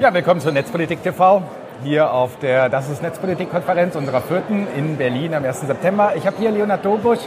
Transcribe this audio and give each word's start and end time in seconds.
Ja, 0.00 0.14
willkommen 0.14 0.40
zur 0.40 0.52
Netzpolitik 0.52 1.02
TV. 1.02 1.42
Hier 1.84 2.10
auf 2.10 2.38
der 2.38 2.70
Das 2.70 2.88
ist 2.88 3.02
Netzpolitik-Konferenz 3.02 3.94
unserer 3.96 4.22
vierten 4.22 4.66
in 4.74 4.96
Berlin 4.96 5.34
am 5.34 5.44
1. 5.44 5.60
September. 5.60 6.14
Ich 6.16 6.26
habe 6.26 6.38
hier 6.38 6.50
Leonhard 6.50 6.82
Dobusch, 6.82 7.18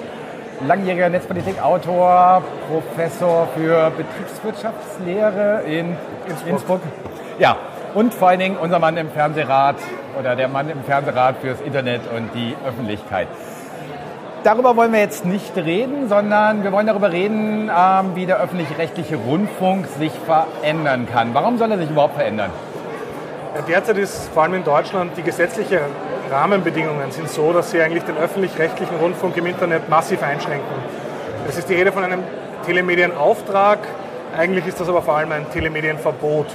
langjähriger 0.67 1.07
Netzpolitik-Autor, 1.09 2.41
Professor 2.67 3.47
für 3.55 3.91
Betriebswirtschaftslehre 3.91 5.61
in 5.67 5.95
Innsbruck. 6.27 6.49
Innsbruck. 6.49 6.81
Ja, 7.37 7.57
und 7.93 8.11
vor 8.11 8.29
allen 8.29 8.39
Dingen 8.39 8.57
unser 8.57 8.79
Mann 8.79 8.97
im 8.97 9.11
Fernsehrat 9.11 9.75
oder 10.19 10.35
der 10.35 10.47
Mann 10.47 10.67
im 10.67 10.83
Fernsehrat 10.83 11.35
fürs 11.41 11.61
Internet 11.61 12.01
und 12.17 12.33
die 12.33 12.55
Öffentlichkeit. 12.65 13.27
Darüber 14.43 14.75
wollen 14.75 14.91
wir 14.91 14.99
jetzt 14.99 15.23
nicht 15.23 15.55
reden, 15.55 16.09
sondern 16.09 16.65
wir 16.65 16.73
wollen 16.73 16.85
darüber 16.85 17.13
reden, 17.13 17.71
ähm, 17.73 18.11
wie 18.13 18.25
der 18.25 18.41
öffentlich-rechtliche 18.41 19.15
Rundfunk 19.15 19.87
sich 19.87 20.11
verändern 20.11 21.07
kann. 21.09 21.33
Warum 21.33 21.57
soll 21.57 21.71
er 21.71 21.77
sich 21.77 21.89
überhaupt 21.89 22.15
verändern? 22.15 22.51
Derzeit 23.69 23.97
ist 23.97 24.27
vor 24.33 24.43
allem 24.43 24.55
in 24.55 24.65
Deutschland 24.65 25.13
die 25.15 25.21
gesetzliche 25.21 25.79
Rahmenbedingungen 26.29 27.09
sind 27.11 27.29
so, 27.29 27.53
dass 27.53 27.71
sie 27.71 27.81
eigentlich 27.81 28.03
den 28.03 28.17
öffentlich-rechtlichen 28.17 28.97
Rundfunk 28.97 29.37
im 29.37 29.45
Internet 29.45 29.87
massiv 29.87 30.21
einschränken. 30.21 30.75
Es 31.47 31.57
ist 31.57 31.69
die 31.69 31.75
Rede 31.75 31.93
von 31.93 32.03
einem 32.03 32.23
Telemedienauftrag, 32.65 33.79
eigentlich 34.37 34.67
ist 34.67 34.77
das 34.77 34.89
aber 34.89 35.03
vor 35.03 35.15
allem 35.15 35.31
ein 35.31 35.45
Telemedienverbot. 35.53 36.47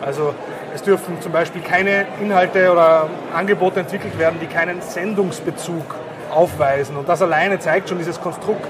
Also 0.00 0.34
es 0.74 0.82
dürfen 0.82 1.20
zum 1.20 1.32
Beispiel 1.32 1.60
keine 1.60 2.06
Inhalte 2.18 2.72
oder 2.72 3.08
Angebote 3.34 3.80
entwickelt 3.80 4.18
werden, 4.18 4.38
die 4.40 4.46
keinen 4.46 4.80
Sendungsbezug 4.80 5.84
aufweisen. 6.32 6.96
Und 6.96 7.08
das 7.08 7.22
alleine 7.22 7.58
zeigt 7.58 7.88
schon 7.88 7.98
dieses 7.98 8.20
Konstrukt 8.20 8.66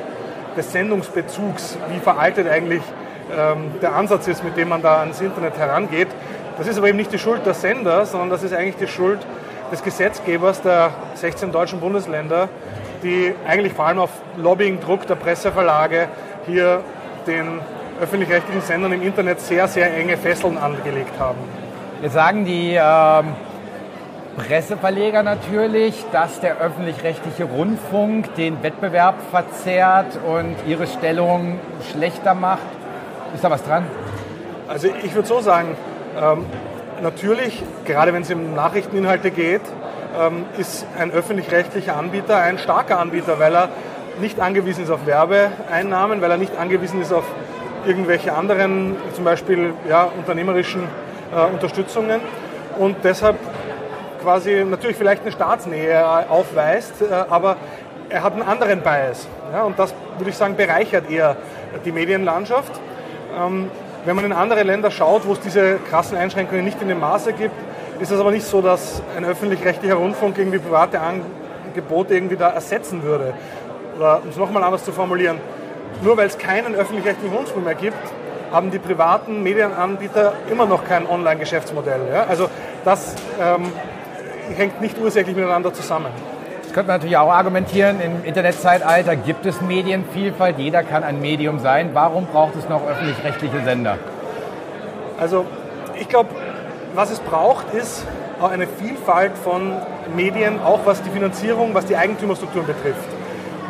des 0.57 0.73
Sendungsbezugs, 0.73 1.77
wie 1.91 1.99
veraltet 1.99 2.49
eigentlich 2.49 2.83
ähm, 3.37 3.73
der 3.83 3.95
Ansatz 3.95 4.29
ist, 4.29 4.45
mit 4.45 4.57
dem 4.57 4.69
man 4.69 4.83
da 4.83 5.01
ans 5.01 5.21
Internet 5.21 5.59
herangeht. 5.59 6.09
Das 6.59 6.67
ist 6.67 6.79
aber 6.79 6.89
eben 6.89 6.97
nicht 6.97 7.13
die 7.13 7.19
Schuld 7.19 7.45
der 7.45 7.55
Sender, 7.55 8.07
sondern 8.07 8.31
das 8.31 8.43
ist 8.43 8.55
eigentlich 8.55 8.77
die 8.77 8.89
Schuld 8.89 9.19
des 9.71 9.83
Gesetzgebers 9.83 10.63
der 10.63 10.91
16 11.15 11.53
deutschen 11.53 11.81
Bundesländer, 11.81 12.49
die 13.03 13.35
eigentlich 13.47 13.73
vor 13.73 13.87
allem 13.87 13.99
auf 13.99 14.11
Lobbying-Druck 14.37 15.07
der 15.07 15.17
Presseverlage 15.17 16.09
hier 16.47 16.81
den 17.27 17.61
öffentlich-rechtlichen 18.01 18.63
Sendern 18.63 18.93
im 18.93 19.03
Internet 19.03 19.41
sehr, 19.41 19.69
sehr 19.69 19.95
enge 19.95 20.17
Fesseln 20.17 20.57
angelegt 20.59 21.19
haben. 21.19 21.39
Jetzt 22.03 22.13
sagen 22.13 22.45
die 22.45 22.75
ähm, 22.75 23.35
Presseverleger 24.37 25.23
natürlich, 25.23 26.05
dass 26.13 26.41
der 26.41 26.59
öffentlich-rechtliche 26.59 27.45
Rundfunk 27.45 28.35
den 28.35 28.63
Wettbewerb 28.63 29.15
verzerrt 29.31 30.19
und 30.27 30.57
ihre 30.67 30.87
Stellung 30.87 31.59
schlechter 31.91 32.35
macht. 32.35 32.67
Ist 33.35 33.43
da 33.43 33.51
was 33.51 33.65
dran? 33.65 33.85
Also 34.69 34.89
ich 35.03 35.15
würde 35.15 35.27
so 35.27 35.41
sagen, 35.41 35.77
ähm, 36.21 36.45
natürlich, 37.03 37.63
gerade 37.85 38.13
wenn 38.13 38.23
es 38.23 38.31
um 38.31 38.55
Nachrichteninhalte 38.55 39.31
geht, 39.31 39.63
ähm, 40.19 40.45
ist 40.59 40.87
ein 40.99 41.11
öffentlich-rechtlicher 41.13 41.97
Anbieter 41.97 42.37
ein 42.39 42.59
starker 42.59 42.99
Anbieter, 42.99 43.39
weil 43.39 43.55
er 43.55 43.69
nicht 44.21 44.41
angewiesen 44.41 44.85
ist 44.85 44.91
auf 44.91 45.07
Werbeeinnahmen, 45.07 46.21
weil 46.21 46.31
er 46.31 46.39
nicht 46.39 46.57
angewiesen 46.59 47.01
ist 47.01 47.13
auf 47.13 47.25
irgendwelche 47.87 48.35
anderen, 48.35 48.97
zum 49.15 49.25
Beispiel 49.25 49.73
ja, 49.89 50.05
unternehmerischen 50.05 50.83
äh, 51.35 51.53
Unterstützungen 51.53 52.21
und 52.79 52.97
deshalb 53.05 53.37
quasi 54.27 54.65
natürlich 54.69 54.97
vielleicht 54.97 55.23
eine 55.23 55.31
Staatsnähe 55.31 56.05
aufweist, 56.29 57.01
äh, 57.01 57.15
aber 57.31 57.57
er 58.09 58.25
hat 58.25 58.33
einen 58.33 58.43
anderen 58.43 58.81
Bias. 58.81 59.29
Ja, 59.53 59.63
und 59.63 59.79
das, 59.79 59.95
würde 60.19 60.31
ich 60.31 60.37
sagen, 60.37 60.57
bereichert 60.57 61.09
eher 61.09 61.37
die 61.85 61.93
Medienlandschaft. 61.93 62.73
Ähm, 63.39 63.71
wenn 64.05 64.17
man 64.17 64.25
in 64.25 64.33
andere 64.33 64.65
Länder 64.65 64.91
schaut, 64.91 65.29
wo 65.29 65.33
es 65.33 65.41
diese 65.41 65.77
krassen 65.89 66.19
Einschränkungen 66.19 66.65
nicht 66.65 66.83
in 66.83 66.89
dem 66.89 66.99
Maße 66.99 67.35
gibt, 67.35 67.55
ist 68.01 68.11
es 68.11 68.19
aber 68.19 68.33
nicht 68.33 68.45
so, 68.45 68.61
dass 68.61 69.01
ein 69.17 69.25
öffentlich-rechtlicher 69.25 69.95
Rundfunk 69.95 70.37
irgendwie 70.39 70.59
private 70.59 70.99
Angebote 71.01 72.15
irgendwie 72.15 72.37
da 72.37 72.49
ersetzen 72.49 73.05
würde. 73.05 73.33
Oder 73.97 74.23
um 74.25 74.31
es 74.31 74.37
nochmal 74.37 74.65
anders 74.65 74.85
zu 74.85 74.91
formulieren, 74.91 75.39
nur 76.03 76.17
weil 76.17 76.27
es 76.27 76.37
keinen 76.37 76.75
öffentlich-rechtlichen 76.75 77.33
Rundfunk 77.33 77.65
mehr 77.65 77.77
gibt, 77.77 77.97
haben 78.51 78.73
die 78.73 78.81
privaten 78.81 79.45
Medienanbieter 79.45 80.33
immer 80.51 80.67
noch 80.67 80.85
kein 80.85 81.09
Online-Geschäftsmodell. 81.09 82.01
Ja? 82.13 82.25
Also 82.25 82.49
das 82.85 83.15
ähm, 83.41 83.73
hängt 84.55 84.81
nicht 84.81 84.99
ursächlich 84.99 85.35
miteinander 85.35 85.73
zusammen. 85.73 86.09
Das 86.63 86.73
könnte 86.73 86.89
man 86.89 86.97
natürlich 86.97 87.17
auch 87.17 87.31
argumentieren, 87.31 88.01
im 88.01 88.25
Internetzeitalter 88.25 89.17
gibt 89.17 89.47
es 89.47 89.61
Medienvielfalt, 89.61 90.59
jeder 90.59 90.83
kann 90.83 91.05
ein 91.05 91.21
Medium 91.21 91.59
sein. 91.59 91.91
Warum 91.93 92.27
braucht 92.27 92.57
es 92.57 92.69
noch 92.69 92.87
öffentlich-rechtliche 92.87 93.63
Sender? 93.65 93.99
Also 95.19 95.47
ich 95.99 96.09
glaube, 96.09 96.31
was 96.95 97.11
es 97.11 97.21
braucht, 97.21 97.73
ist 97.73 98.05
auch 98.41 98.51
eine 98.51 98.67
Vielfalt 98.67 99.33
von 99.39 99.73
Medien, 100.15 100.61
auch 100.63 100.81
was 100.85 101.03
die 101.03 101.11
Finanzierung, 101.11 101.75
was 101.75 101.87
die 101.87 101.97
Eigentümerstrukturen 101.97 102.67
betrifft. 102.67 103.09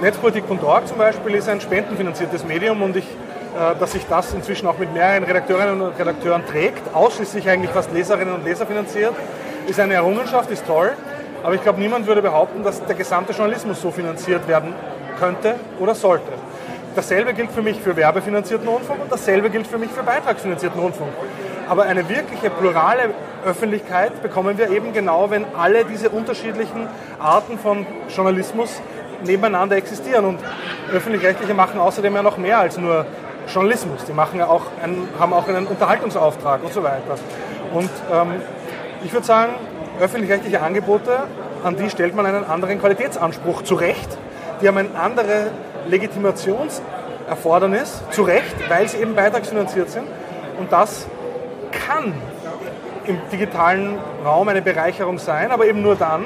Netzpolitik.org 0.01 0.87
zum 0.87 0.99
Beispiel 0.99 1.35
ist 1.37 1.49
ein 1.49 1.61
spendenfinanziertes 1.61 2.45
Medium 2.45 2.83
und 2.83 2.97
ich, 2.97 3.05
äh, 3.05 3.79
dass 3.79 3.93
sich 3.93 4.07
das 4.09 4.35
inzwischen 4.35 4.67
auch 4.67 4.79
mit 4.79 4.93
mehreren 4.93 5.25
Redakteurinnen 5.25 5.81
und 5.81 5.99
Redakteuren 5.99 6.45
trägt, 6.47 6.95
ausschließlich 6.95 7.49
eigentlich 7.49 7.71
fast 7.71 7.93
Leserinnen 7.93 8.35
und 8.35 8.45
Leser 8.45 8.67
finanziert, 8.67 9.15
ist 9.67 9.81
eine 9.81 9.95
Errungenschaft, 9.95 10.51
ist 10.51 10.67
toll. 10.67 10.93
Aber 11.43 11.55
ich 11.55 11.63
glaube, 11.63 11.81
niemand 11.81 12.07
würde 12.07 12.23
behaupten, 12.23 12.65
dass 12.65 12.85
der 12.85 12.97
gesamte 12.97 13.33
Journalismus 13.33 13.81
so 13.81 13.91
finanziert 13.91 14.49
werden 14.49 14.75
könnte 15.19 15.57
oder 15.79 15.95
sollte. 15.95 16.33
Dasselbe 16.95 17.35
gilt 17.35 17.53
für 17.53 17.63
mich 17.63 17.81
für 17.81 17.95
werbefinanzierten 17.95 18.67
Rundfunk 18.67 19.03
und 19.03 19.13
dasselbe 19.13 19.51
gilt 19.51 19.67
für 19.67 19.79
mich 19.79 19.91
für 19.91 20.03
beitragsfinanzierten 20.03 20.81
Rundfunk. 20.81 21.11
Aber 21.69 21.83
eine 21.83 22.09
wirkliche 22.09 22.49
plurale 22.49 23.11
Öffentlichkeit 23.45 24.23
bekommen 24.23 24.57
wir 24.57 24.71
eben 24.71 24.93
genau, 24.93 25.31
wenn 25.31 25.45
alle 25.57 25.85
diese 25.85 26.11
unterschiedlichen 26.11 26.89
Arten 27.21 27.59
von 27.59 27.87
Journalismus 28.09 28.81
nebeneinander 29.25 29.77
existieren. 29.77 30.25
Und 30.25 30.41
öffentlich-rechtliche 30.93 31.55
machen 31.55 31.79
außerdem 31.81 32.15
ja 32.15 32.23
noch 32.23 32.39
mehr 32.39 32.61
als 32.61 32.79
nur 32.79 33.05
Journalismus. 33.53 34.05
Die 34.05 34.13
machen 34.13 34.39
ja 34.39 34.47
auch 34.47 34.63
einen, 34.83 35.09
haben 35.19 35.33
auch 35.33 35.49
einen 35.49 35.67
Unterhaltungsauftrag 35.67 36.65
und 36.65 36.73
so 36.73 36.83
weiter. 36.83 37.17
Und 37.73 37.91
ähm, 38.13 38.41
ich 39.05 39.13
würde 39.13 39.27
sagen, 39.27 39.53
öffentlich-rechtliche 40.01 40.63
Angebote, 40.63 41.25
an 41.65 41.77
die 41.77 41.91
stellt 41.91 42.15
man 42.15 42.27
einen 42.27 42.45
anderen 42.45 42.81
Qualitätsanspruch 42.81 43.63
zu 43.63 43.75
Recht. 43.75 44.09
Die 44.61 44.69
haben 44.69 44.79
ein 44.79 44.95
anderes 44.97 45.49
Legitimationserfordernis, 45.89 48.03
zu 48.11 48.23
Recht, 48.23 48.55
weil 48.69 48.89
sie 48.89 48.99
eben 48.99 49.15
beitragsfinanziert 49.15 49.91
sind. 49.91 50.07
Und 50.59 50.73
das 50.73 51.07
kann 51.87 52.15
im 53.07 53.19
digitalen 53.31 53.99
Raum 54.25 54.49
eine 54.49 54.63
Bereicherung 54.63 55.19
sein, 55.19 55.51
aber 55.51 55.67
eben 55.67 55.83
nur 55.83 55.97
dann, 55.97 56.25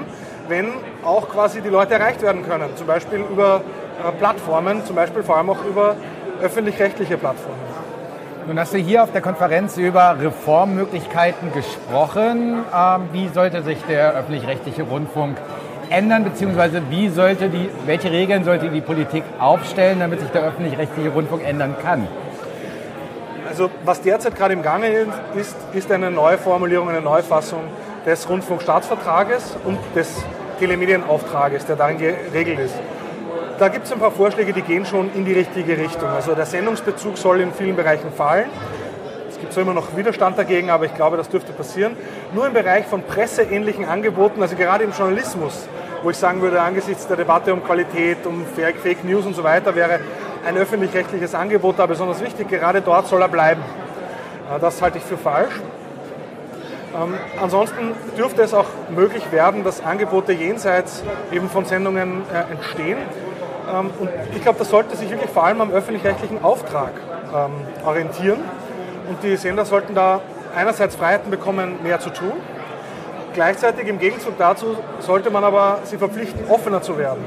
wenn 0.48 0.72
auch 1.04 1.28
quasi 1.28 1.60
die 1.60 1.68
Leute 1.68 1.94
erreicht 1.94 2.22
werden 2.22 2.46
können. 2.46 2.76
Zum 2.76 2.86
Beispiel 2.86 3.24
über 3.30 3.62
äh, 4.02 4.12
Plattformen, 4.12 4.84
zum 4.84 4.96
Beispiel 4.96 5.22
vor 5.22 5.36
allem 5.36 5.50
auch 5.50 5.64
über 5.64 5.96
öffentlich-rechtliche 6.42 7.18
Plattformen. 7.18 7.69
Nun 8.46 8.58
hast 8.58 8.72
du 8.72 8.78
hier 8.78 9.02
auf 9.02 9.12
der 9.12 9.20
Konferenz 9.20 9.76
über 9.76 10.16
Reformmöglichkeiten 10.18 11.52
gesprochen. 11.52 12.64
Ähm, 12.74 13.08
wie 13.12 13.28
sollte 13.28 13.62
sich 13.62 13.78
der 13.88 14.14
öffentlich-rechtliche 14.14 14.82
Rundfunk 14.82 15.36
ändern, 15.90 16.24
beziehungsweise 16.24 16.82
wie 16.88 17.08
sollte 17.08 17.48
die, 17.48 17.68
welche 17.84 18.10
Regeln 18.10 18.44
sollte 18.44 18.70
die 18.70 18.80
Politik 18.80 19.24
aufstellen, 19.38 20.00
damit 20.00 20.20
sich 20.20 20.30
der 20.30 20.42
öffentlich-rechtliche 20.42 21.10
Rundfunk 21.10 21.46
ändern 21.46 21.76
kann? 21.82 22.08
Also 23.48 23.70
was 23.84 24.00
derzeit 24.00 24.36
gerade 24.36 24.54
im 24.54 24.62
Gange 24.62 24.88
ist, 25.34 25.56
ist 25.74 25.92
eine 25.92 26.10
Neuformulierung, 26.10 26.88
eine 26.88 27.02
Neufassung 27.02 27.60
des 28.06 28.28
Rundfunkstaatsvertrages 28.28 29.56
und 29.64 29.78
des 29.94 30.24
Telemedienauftrages, 30.58 31.66
der 31.66 31.76
darin 31.76 31.98
geregelt 31.98 32.58
ist. 32.60 32.74
Da 33.60 33.68
gibt 33.68 33.84
es 33.84 33.92
ein 33.92 33.98
paar 33.98 34.10
Vorschläge, 34.10 34.54
die 34.54 34.62
gehen 34.62 34.86
schon 34.86 35.12
in 35.14 35.26
die 35.26 35.34
richtige 35.34 35.76
Richtung. 35.76 36.08
Also 36.08 36.34
der 36.34 36.46
Sendungsbezug 36.46 37.18
soll 37.18 37.40
in 37.42 37.52
vielen 37.52 37.76
Bereichen 37.76 38.10
fallen. 38.10 38.48
Es 39.28 39.38
gibt 39.38 39.52
zwar 39.52 39.64
immer 39.64 39.74
noch 39.74 39.94
Widerstand 39.94 40.38
dagegen, 40.38 40.70
aber 40.70 40.86
ich 40.86 40.94
glaube, 40.94 41.18
das 41.18 41.28
dürfte 41.28 41.52
passieren. 41.52 41.94
Nur 42.34 42.46
im 42.46 42.54
Bereich 42.54 42.86
von 42.86 43.02
presseähnlichen 43.02 43.84
Angeboten, 43.84 44.40
also 44.40 44.56
gerade 44.56 44.84
im 44.84 44.92
Journalismus, 44.92 45.68
wo 46.02 46.08
ich 46.08 46.16
sagen 46.16 46.40
würde, 46.40 46.62
angesichts 46.62 47.06
der 47.06 47.18
Debatte 47.18 47.52
um 47.52 47.62
Qualität, 47.62 48.24
um 48.24 48.46
Fake 48.46 49.04
News 49.04 49.26
und 49.26 49.36
so 49.36 49.44
weiter, 49.44 49.74
wäre 49.74 50.00
ein 50.46 50.56
öffentlich-rechtliches 50.56 51.34
Angebot 51.34 51.78
da 51.78 51.84
besonders 51.84 52.22
wichtig. 52.22 52.48
Gerade 52.48 52.80
dort 52.80 53.08
soll 53.08 53.20
er 53.20 53.28
bleiben. 53.28 53.60
Das 54.58 54.80
halte 54.80 54.96
ich 54.96 55.04
für 55.04 55.18
falsch. 55.18 55.52
Ähm, 56.96 57.14
ansonsten 57.38 57.92
dürfte 58.16 58.40
es 58.40 58.54
auch 58.54 58.66
möglich 58.88 59.30
werden, 59.32 59.64
dass 59.64 59.84
Angebote 59.84 60.32
jenseits 60.32 61.04
eben 61.30 61.50
von 61.50 61.66
Sendungen 61.66 62.22
äh, 62.32 62.50
entstehen. 62.52 62.96
Ähm, 63.72 63.90
und 63.98 64.10
ich 64.34 64.42
glaube, 64.42 64.58
das 64.58 64.70
sollte 64.70 64.96
sich 64.96 65.10
wirklich 65.10 65.30
vor 65.30 65.44
allem 65.44 65.60
am 65.60 65.70
öffentlich-rechtlichen 65.70 66.42
Auftrag 66.42 66.92
ähm, 67.34 67.52
orientieren. 67.84 68.40
Und 69.08 69.22
die 69.22 69.36
Sender 69.36 69.64
sollten 69.64 69.94
da 69.94 70.20
einerseits 70.54 70.96
Freiheiten 70.96 71.30
bekommen, 71.30 71.82
mehr 71.82 72.00
zu 72.00 72.10
tun. 72.10 72.32
Gleichzeitig 73.34 73.86
im 73.86 73.98
Gegenzug 73.98 74.36
dazu 74.38 74.76
sollte 74.98 75.30
man 75.30 75.44
aber 75.44 75.80
sie 75.84 75.98
verpflichten, 75.98 76.50
offener 76.50 76.82
zu 76.82 76.98
werden. 76.98 77.24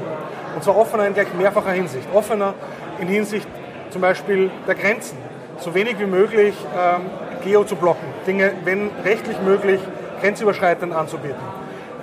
Und 0.54 0.62
zwar 0.62 0.76
offener 0.76 1.06
in 1.06 1.14
gleich 1.14 1.32
mehrfacher 1.34 1.72
Hinsicht. 1.72 2.06
Offener 2.12 2.54
in 3.00 3.08
Hinsicht 3.08 3.48
zum 3.90 4.00
Beispiel 4.02 4.50
der 4.66 4.74
Grenzen. 4.74 5.18
so 5.58 5.74
wenig 5.74 5.98
wie 6.00 6.06
möglich 6.06 6.54
ähm, 6.76 7.02
Geo 7.44 7.64
zu 7.64 7.76
blocken, 7.76 8.06
Dinge, 8.26 8.52
wenn 8.64 8.90
rechtlich 9.04 9.40
möglich, 9.40 9.80
grenzüberschreitend 10.20 10.92
anzubieten. 10.92 11.40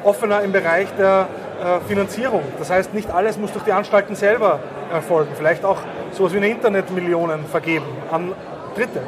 Offener 0.03 0.41
im 0.41 0.51
Bereich 0.51 0.87
der 0.97 1.27
Finanzierung. 1.87 2.43
Das 2.59 2.69
heißt, 2.69 2.93
nicht 2.93 3.11
alles 3.11 3.37
muss 3.37 3.51
durch 3.53 3.65
die 3.65 3.71
Anstalten 3.71 4.15
selber 4.15 4.59
erfolgen. 4.91 5.31
Vielleicht 5.35 5.63
auch 5.63 5.77
sowas 6.11 6.33
wie 6.33 6.37
eine 6.37 6.49
Internetmillionen 6.49 7.45
vergeben 7.45 7.85
an 8.11 8.33
Dritte. 8.75 9.01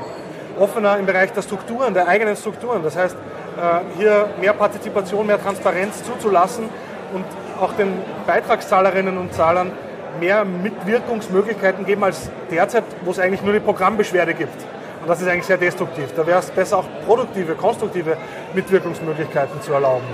Offener 0.60 0.98
im 0.98 1.06
Bereich 1.06 1.32
der 1.34 1.42
Strukturen, 1.42 1.94
der 1.94 2.08
eigenen 2.08 2.36
Strukturen. 2.36 2.84
Das 2.84 2.96
heißt, 2.96 3.16
äh, 3.16 3.98
hier 3.98 4.30
mehr 4.40 4.54
Partizipation, 4.54 5.26
mehr 5.26 5.42
Transparenz 5.42 6.04
zuzulassen 6.04 6.70
und 7.14 7.26
auch 7.60 7.74
den 7.74 7.94
Beitragszahlerinnen 8.28 9.18
und 9.18 9.34
Zahlern 9.34 9.72
mehr 10.20 10.46
Mitwirkungsmöglichkeiten 10.46 11.86
geben 11.86 12.04
als 12.04 12.30
derzeit, 12.52 12.84
wo 13.04 13.12
es 13.12 13.20
eigentlich 13.20 13.42
nur 13.42 13.54
die 13.54 13.60
Programmbeschwerde 13.60 14.34
gibt. 14.34 14.62
Und 15.02 15.10
das 15.10 15.22
ist 15.22 15.28
eigentlich 15.28 15.46
sehr 15.46 15.58
destruktiv. 15.58 16.14
Da 16.16 16.26
wäre 16.26 16.40
es 16.40 16.52
besser, 16.52 16.78
auch 16.78 16.86
produktive, 17.06 17.56
konstruktive 17.56 18.16
Mitwirkungsmöglichkeiten 18.54 19.62
zu 19.62 19.74
erlauben. 19.74 20.06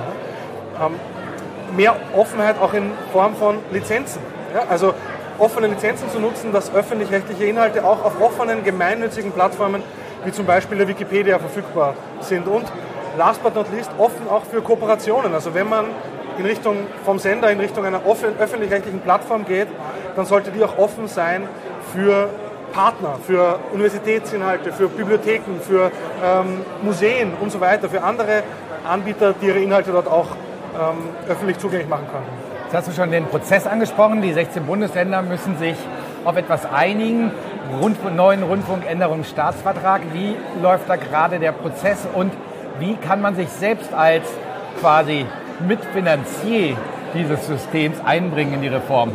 Mehr 1.76 1.96
Offenheit 2.16 2.60
auch 2.62 2.74
in 2.74 2.92
Form 3.12 3.36
von 3.36 3.58
Lizenzen. 3.72 4.22
Ja? 4.54 4.64
Also 4.70 4.94
offene 5.38 5.68
Lizenzen 5.68 6.10
zu 6.10 6.20
nutzen, 6.20 6.52
dass 6.52 6.74
öffentlich-rechtliche 6.74 7.46
Inhalte 7.46 7.84
auch 7.84 8.04
auf 8.04 8.20
offenen, 8.22 8.64
gemeinnützigen 8.64 9.32
Plattformen 9.32 9.84
wie 10.26 10.32
zum 10.32 10.46
Beispiel 10.46 10.78
der 10.78 10.88
Wikipedia 10.88 11.40
verfügbar 11.40 11.94
sind. 12.22 12.48
Und 12.48 12.66
last 13.18 13.42
but 13.42 13.56
not 13.56 13.68
least 13.74 13.92
offen 13.98 14.28
auch 14.30 14.44
für 14.44 14.62
Kooperationen. 14.62 15.34
Also 15.34 15.54
wenn 15.54 15.70
man 15.70 15.86
in 16.38 16.46
Richtung 16.46 16.78
vom 17.06 17.20
Sender 17.20 17.52
in 17.52 17.60
Richtung 17.60 17.86
einer 17.86 18.02
öffentlich-rechtlichen 18.06 19.02
Plattform 19.02 19.46
geht, 19.46 19.68
dann 20.16 20.26
sollte 20.26 20.52
die 20.52 20.64
auch 20.64 20.78
offen 20.78 21.08
sein 21.08 21.48
für 21.94 22.30
Partner, 22.74 23.18
für 23.26 23.60
Universitätsinhalte, 23.74 24.72
für 24.72 24.88
Bibliotheken, 24.88 25.60
für 25.60 25.92
ähm, 26.24 26.62
Museen 26.82 27.34
und 27.40 27.52
so 27.52 27.60
weiter, 27.60 27.90
für 27.90 28.04
andere 28.04 28.44
Anbieter, 28.88 29.34
die 29.42 29.48
ihre 29.48 29.60
Inhalte 29.60 29.92
dort 29.92 30.08
auch 30.08 30.28
öffentlich 31.28 31.58
zugänglich 31.60 31.90
machen 31.90 32.08
können. 32.12 32.26
Jetzt 32.66 32.76
hast 32.76 32.88
du 32.88 32.92
schon 32.92 33.12
den 33.12 33.26
Prozess 33.26 33.66
angesprochen. 33.66 34.22
Die 34.22 34.34
16 34.34 34.66
Bundesländer 34.66 35.22
müssen 35.22 35.58
sich 35.58 35.76
auf 36.24 36.38
etwas 36.38 36.66
einigen. 36.72 37.32
Rund, 37.82 38.16
neuen 38.16 38.44
Rundfunkänderungsstaatsvertrag. 38.44 40.02
Wie 40.14 40.36
läuft 40.62 40.90
da 40.90 40.96
gerade 40.96 41.40
der 41.40 41.52
Prozess 41.52 42.08
und 42.14 42.32
wie 42.80 42.96
kann 42.96 43.22
man 43.22 43.36
sich 43.36 43.50
selbst 43.50 43.94
als 43.94 44.24
quasi 44.80 45.26
Mitfinanzier 45.68 46.78
dieses 47.14 47.46
Systems 47.46 47.98
einbringen 48.06 48.56
in 48.56 48.62
die 48.62 48.68
Reform? 48.70 49.12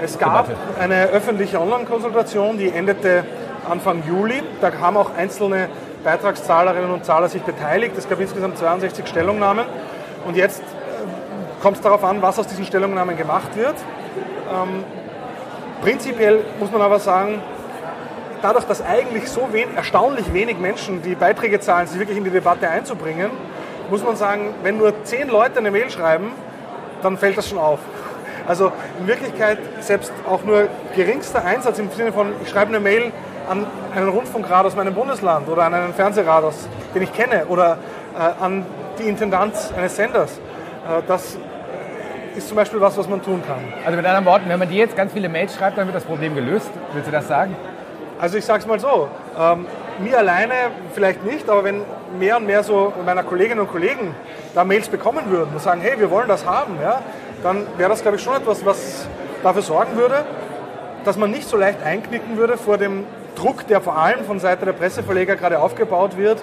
Es 0.00 0.18
gab 0.18 0.48
eine 0.80 1.06
öffentliche 1.06 1.60
Online-Konsultation, 1.60 2.58
die 2.58 2.70
endete 2.70 3.24
Anfang 3.68 4.02
Juli. 4.06 4.42
Da 4.60 4.72
haben 4.80 4.96
auch 4.96 5.16
einzelne 5.16 5.68
Beitragszahlerinnen 6.04 6.90
und 6.90 7.04
Zahler 7.04 7.28
sich 7.28 7.42
beteiligt. 7.42 7.96
Es 7.96 8.08
gab 8.08 8.20
insgesamt 8.20 8.58
62 8.58 9.06
Stellungnahmen. 9.06 9.64
Und 10.26 10.36
jetzt 10.36 10.62
kommt 11.62 11.76
es 11.76 11.82
darauf 11.82 12.04
an, 12.04 12.20
was 12.20 12.38
aus 12.38 12.48
diesen 12.48 12.66
Stellungnahmen 12.66 13.16
gemacht 13.16 13.56
wird. 13.56 13.76
Ähm, 14.52 14.84
prinzipiell 15.80 16.40
muss 16.58 16.70
man 16.72 16.82
aber 16.82 16.98
sagen, 16.98 17.40
dadurch, 18.42 18.64
dass 18.64 18.84
eigentlich 18.84 19.28
so 19.28 19.48
wen 19.52 19.74
erstaunlich 19.76 20.32
wenig 20.32 20.58
Menschen 20.58 21.02
die 21.02 21.14
Beiträge 21.14 21.60
zahlen, 21.60 21.86
sich 21.86 21.98
wirklich 21.98 22.18
in 22.18 22.24
die 22.24 22.30
Debatte 22.30 22.68
einzubringen, 22.68 23.30
muss 23.90 24.02
man 24.02 24.16
sagen, 24.16 24.54
wenn 24.62 24.78
nur 24.78 25.04
zehn 25.04 25.28
Leute 25.28 25.58
eine 25.58 25.70
Mail 25.70 25.88
schreiben, 25.90 26.32
dann 27.02 27.16
fällt 27.16 27.38
das 27.38 27.48
schon 27.48 27.58
auf. 27.58 27.78
Also 28.48 28.72
in 28.98 29.06
Wirklichkeit 29.06 29.58
selbst 29.80 30.12
auch 30.28 30.42
nur 30.42 30.68
geringster 30.96 31.44
Einsatz 31.44 31.78
im 31.78 31.90
Sinne 31.92 32.12
von, 32.12 32.32
ich 32.42 32.50
schreibe 32.50 32.70
eine 32.70 32.80
Mail 32.80 33.12
an 33.48 33.66
einen 33.94 34.08
Rundfunkrat 34.08 34.66
aus 34.66 34.74
meinem 34.74 34.94
Bundesland 34.94 35.48
oder 35.48 35.64
an 35.64 35.74
einen 35.74 35.94
Fernsehrat, 35.94 36.44
den 36.94 37.02
ich 37.02 37.12
kenne, 37.12 37.46
oder 37.46 37.78
äh, 38.18 38.42
an 38.42 38.66
die 38.98 39.04
Intendanz 39.04 39.72
eines 39.76 39.94
Senders. 39.94 40.32
Äh, 40.32 41.02
das 41.06 41.38
ist 42.36 42.48
zum 42.48 42.56
Beispiel 42.56 42.80
was, 42.80 42.96
was 42.96 43.08
man 43.08 43.22
tun 43.22 43.42
kann. 43.46 43.60
Also 43.84 43.96
mit 43.96 44.06
anderen 44.06 44.24
Worten, 44.24 44.48
wenn 44.48 44.58
man 44.58 44.68
dir 44.68 44.78
jetzt 44.78 44.96
ganz 44.96 45.12
viele 45.12 45.28
Mails 45.28 45.54
schreibt, 45.54 45.78
dann 45.78 45.86
wird 45.86 45.96
das 45.96 46.04
Problem 46.04 46.34
gelöst. 46.34 46.70
Willst 46.92 47.08
du 47.08 47.12
das 47.12 47.28
sagen? 47.28 47.56
Also 48.18 48.38
ich 48.38 48.44
sage 48.44 48.60
es 48.60 48.66
mal 48.66 48.78
so, 48.78 49.08
ähm, 49.38 49.66
mir 49.98 50.18
alleine 50.18 50.54
vielleicht 50.94 51.24
nicht, 51.24 51.48
aber 51.50 51.64
wenn 51.64 51.82
mehr 52.18 52.36
und 52.36 52.46
mehr 52.46 52.62
so 52.62 52.92
meiner 53.04 53.22
Kolleginnen 53.22 53.60
und 53.60 53.70
Kollegen 53.70 54.14
da 54.54 54.64
Mails 54.64 54.88
bekommen 54.88 55.30
würden 55.30 55.50
und 55.52 55.60
sagen, 55.60 55.80
hey, 55.80 55.98
wir 55.98 56.10
wollen 56.10 56.28
das 56.28 56.46
haben, 56.46 56.76
ja, 56.80 57.02
dann 57.42 57.66
wäre 57.76 57.90
das, 57.90 58.02
glaube 58.02 58.16
ich, 58.16 58.22
schon 58.22 58.36
etwas, 58.36 58.64
was 58.64 59.06
dafür 59.42 59.62
sorgen 59.62 59.96
würde, 59.96 60.24
dass 61.04 61.16
man 61.16 61.30
nicht 61.30 61.48
so 61.48 61.56
leicht 61.56 61.82
einknicken 61.82 62.36
würde 62.36 62.56
vor 62.56 62.78
dem 62.78 63.04
Druck, 63.34 63.66
der 63.66 63.80
vor 63.80 63.96
allem 63.96 64.24
von 64.24 64.38
Seite 64.38 64.64
der 64.64 64.72
Presseverleger 64.72 65.36
gerade 65.36 65.58
aufgebaut 65.58 66.16
wird, 66.16 66.38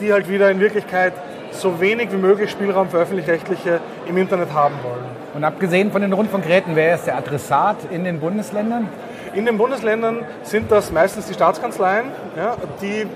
die 0.00 0.12
halt 0.12 0.28
wieder 0.28 0.50
in 0.50 0.60
Wirklichkeit 0.60 1.14
so 1.52 1.80
wenig 1.80 2.12
wie 2.12 2.16
möglich 2.16 2.50
Spielraum 2.50 2.90
für 2.90 2.98
öffentlich-rechtliche 2.98 3.80
im 4.06 4.16
Internet 4.16 4.52
haben 4.52 4.74
wollen. 4.82 5.21
Und 5.34 5.44
abgesehen 5.44 5.92
von 5.92 6.02
den 6.02 6.12
Rundfunkräten, 6.12 6.76
wer 6.76 6.94
ist 6.94 7.06
der 7.06 7.16
Adressat 7.16 7.76
in 7.90 8.04
den 8.04 8.20
Bundesländern? 8.20 8.88
In 9.34 9.46
den 9.46 9.56
Bundesländern 9.56 10.26
sind 10.42 10.70
das 10.70 10.92
meistens 10.92 11.24
die 11.26 11.32
Staatskanzleien, 11.32 12.04
ja, 12.36 12.54
die 12.82 13.06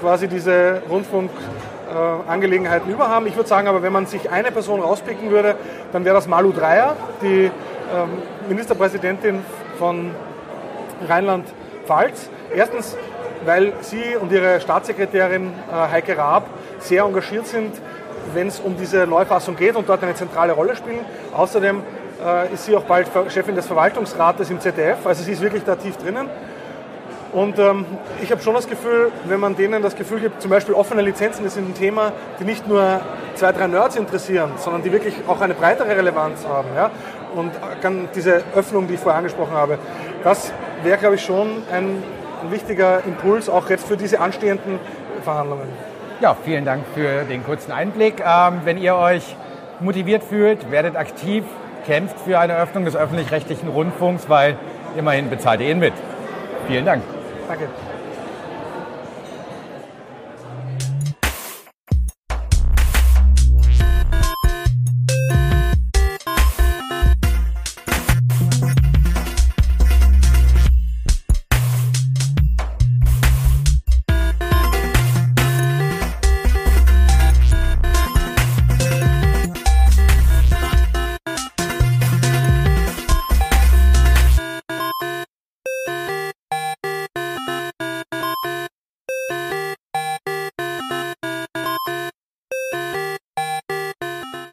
quasi 0.00 0.26
diese 0.26 0.82
Rundfunkangelegenheiten 0.90 2.90
äh, 2.90 2.92
überhaben. 2.92 3.28
Ich 3.28 3.36
würde 3.36 3.48
sagen, 3.48 3.68
aber 3.68 3.80
wenn 3.82 3.92
man 3.92 4.06
sich 4.06 4.30
eine 4.30 4.50
Person 4.50 4.80
rauspicken 4.80 5.30
würde, 5.30 5.54
dann 5.92 6.04
wäre 6.04 6.16
das 6.16 6.26
Malu 6.26 6.50
Dreyer, 6.50 6.96
die 7.22 7.44
ähm, 7.44 7.52
Ministerpräsidentin 8.48 9.44
von 9.78 10.10
Rheinland-Pfalz. 11.08 12.30
Erstens, 12.52 12.96
weil 13.44 13.72
sie 13.80 14.16
und 14.20 14.32
ihre 14.32 14.60
Staatssekretärin 14.60 15.52
äh, 15.70 15.92
Heike 15.92 16.18
Raab 16.18 16.46
sehr 16.80 17.04
engagiert 17.04 17.46
sind, 17.46 17.80
wenn 18.34 18.48
es 18.48 18.60
um 18.60 18.76
diese 18.76 19.06
Neufassung 19.06 19.56
geht 19.56 19.76
und 19.76 19.88
dort 19.88 20.02
eine 20.02 20.14
zentrale 20.14 20.52
Rolle 20.52 20.76
spielen. 20.76 21.00
Außerdem 21.34 21.82
äh, 22.24 22.52
ist 22.54 22.66
sie 22.66 22.76
auch 22.76 22.84
bald 22.84 23.08
Chefin 23.28 23.54
des 23.54 23.66
Verwaltungsrates 23.66 24.50
im 24.50 24.60
ZDF, 24.60 25.06
also 25.06 25.22
sie 25.22 25.32
ist 25.32 25.42
wirklich 25.42 25.64
da 25.64 25.76
tief 25.76 25.96
drinnen. 25.96 26.28
Und 27.32 27.60
ähm, 27.60 27.86
ich 28.20 28.32
habe 28.32 28.42
schon 28.42 28.54
das 28.54 28.66
Gefühl, 28.66 29.12
wenn 29.24 29.38
man 29.38 29.54
denen 29.54 29.82
das 29.82 29.94
Gefühl 29.94 30.18
gibt, 30.18 30.42
zum 30.42 30.50
Beispiel 30.50 30.74
offene 30.74 31.00
Lizenzen, 31.00 31.44
das 31.44 31.54
sind 31.54 31.68
ein 31.68 31.74
Thema, 31.74 32.12
die 32.40 32.44
nicht 32.44 32.66
nur 32.66 33.00
zwei, 33.36 33.52
drei 33.52 33.68
Nerds 33.68 33.94
interessieren, 33.94 34.50
sondern 34.56 34.82
die 34.82 34.90
wirklich 34.90 35.14
auch 35.28 35.40
eine 35.40 35.54
breitere 35.54 35.96
Relevanz 35.96 36.44
haben. 36.44 36.68
Ja? 36.74 36.90
Und 37.36 37.52
kann 37.80 38.08
diese 38.16 38.42
Öffnung, 38.56 38.88
die 38.88 38.94
ich 38.94 39.00
vorher 39.00 39.18
angesprochen 39.18 39.52
habe, 39.52 39.78
das 40.24 40.52
wäre, 40.82 40.98
glaube 40.98 41.14
ich, 41.14 41.24
schon 41.24 41.62
ein, 41.72 42.02
ein 42.42 42.50
wichtiger 42.50 43.04
Impuls 43.04 43.48
auch 43.48 43.70
jetzt 43.70 43.86
für 43.86 43.96
diese 43.96 44.18
anstehenden 44.18 44.80
Verhandlungen. 45.22 45.68
Ja, 46.20 46.36
vielen 46.44 46.66
Dank 46.66 46.84
für 46.94 47.24
den 47.24 47.42
kurzen 47.44 47.72
Einblick. 47.72 48.20
Ähm, 48.20 48.60
wenn 48.64 48.76
ihr 48.76 48.94
euch 48.94 49.36
motiviert 49.80 50.22
fühlt, 50.22 50.70
werdet 50.70 50.94
aktiv, 50.94 51.44
kämpft 51.86 52.20
für 52.20 52.38
eine 52.38 52.56
Öffnung 52.56 52.84
des 52.84 52.94
öffentlich-rechtlichen 52.94 53.68
Rundfunks, 53.68 54.28
weil 54.28 54.56
immerhin 54.98 55.30
bezahlt 55.30 55.62
ihr 55.62 55.70
ihn 55.70 55.78
mit. 55.78 55.94
Vielen 56.68 56.84
Dank. 56.84 57.02
Danke. 57.48 57.68